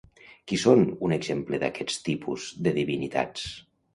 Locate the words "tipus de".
2.09-2.75